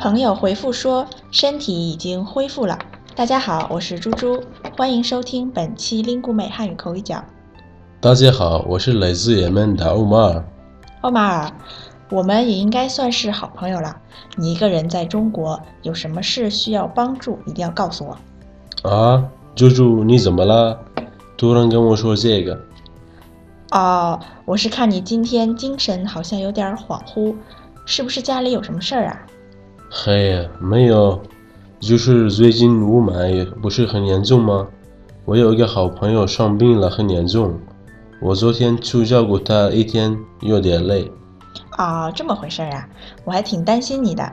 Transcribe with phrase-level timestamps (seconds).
[0.00, 2.78] 朋友回复说身体已经恢复了。
[3.16, 4.40] 大家好，我是猪猪，
[4.76, 7.20] 欢迎收听本期 lingume 汉语口语角。
[8.00, 10.44] 大家好，我是来自也门的欧马尔。
[11.00, 11.52] 欧马尔，
[12.10, 13.96] 我们也应该算是好朋友了。
[14.36, 18.88] 你一个人在中国，有什么事需要帮助，一定要告诉我。
[18.88, 20.78] 啊，猪猪，你怎么了？
[21.36, 22.56] 突然跟我说这个？
[23.72, 27.34] 哦，我是看你今天精神好像有点恍惚，
[27.84, 29.26] 是不是家里有什么事儿啊？
[29.90, 31.18] 嘿呀，没有，
[31.80, 34.68] 就是最近雾霾不是很严重吗？
[35.24, 37.58] 我有一个好朋友生病了，很严重。
[38.20, 41.10] 我昨天去照顾他一天，有点累。
[41.78, 42.86] 哦，这么回事啊，
[43.24, 44.30] 我还挺担心你的。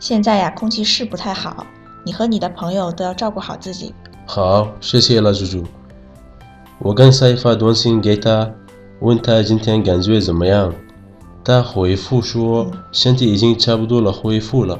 [0.00, 1.64] 现在呀，空气是不太好，
[2.04, 3.94] 你和你的朋友都要照顾好自己。
[4.26, 5.64] 好，谢谢了，猪猪。
[6.80, 8.50] 我刚才发短信给他，
[8.98, 10.74] 问他今天感觉怎么样，
[11.44, 14.76] 他回复说身体已经差不多了，恢复了。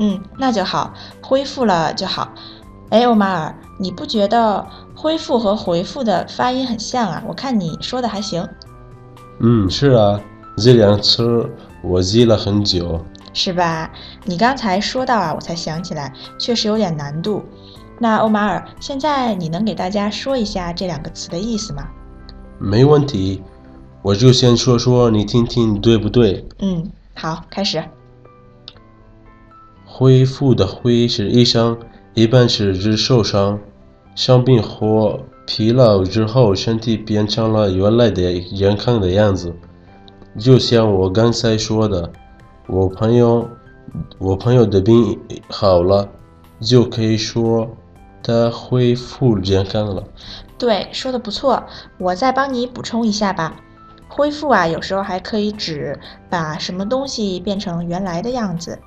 [0.00, 2.32] 嗯，那就好，恢复了就好。
[2.88, 7.22] 哎，欧马尔，你不觉得恢复和回复的发音很像啊？
[7.28, 8.48] 我看你说的还行。
[9.40, 10.18] 嗯，是啊，
[10.56, 11.48] 这两词
[11.82, 13.04] 我记了很久。
[13.32, 13.90] 是吧？
[14.24, 17.44] 你刚才说到啊，我才想起来，确实有点难度。
[17.98, 21.86] 那欧马尔，现在你能给大家说一下这两个词的意思吗？
[22.58, 23.42] 没问题，
[24.00, 26.48] 我就先说说，你听听对不对？
[26.60, 27.84] 嗯，好，开始。
[29.92, 31.76] 恢复的“恢”是医生，
[32.14, 33.58] 一般是指受伤、
[34.14, 39.52] 生病或疲劳之后，身体变成了原来的健康的样子。
[40.38, 42.10] 就像我刚才说的，
[42.68, 43.46] 我朋友，
[44.18, 45.18] 我朋友的病
[45.48, 46.08] 好了，
[46.60, 47.68] 就可以说
[48.22, 50.02] 他恢复健康了。
[50.56, 51.62] 对，说的不错。
[51.98, 53.56] 我再帮你补充一下吧。
[54.08, 58.78] 恢复啊，有时候还可以指把什么东西变成原来的样子。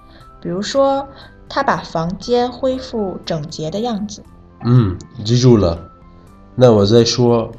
[0.44, 1.08] 比如说，
[1.48, 4.22] 他把房间恢复整洁的样子。
[4.66, 5.80] 嗯，记住了。
[6.54, 7.50] 那我再说，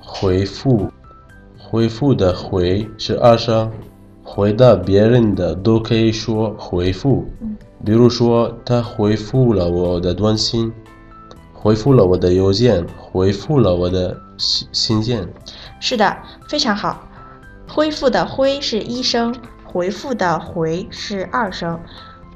[0.00, 0.90] 回复，
[1.56, 3.70] 回复的“回”是二声，
[4.24, 7.24] 回答别人的都可以说回复。
[7.84, 10.72] 比如说，他回复了我的短信，
[11.52, 15.28] 回复了我的邮件，回复了我的信信件。
[15.78, 16.16] 是的，
[16.48, 17.06] 非常好。
[17.68, 19.32] 恢复的“恢”是一声，
[19.64, 21.78] 回复的“回”是二声。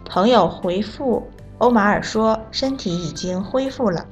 [0.09, 1.27] 朋友回复
[1.59, 4.05] 欧马尔说：“身体已经恢复了。”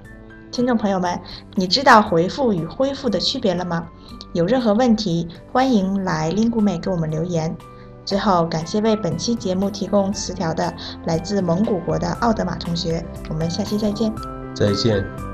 [0.51, 1.19] 听众朋友们，
[1.55, 3.89] 你知道回复与恢复的区别了吗？
[4.33, 7.57] 有任何问题，欢迎来 l i n g u m 给我们留言。
[8.05, 10.73] 最后，感谢为本期节目提供词条的
[11.07, 13.05] 来自蒙古国的奥德玛同学。
[13.31, 14.13] 我们下期再见。
[14.55, 15.34] 再见。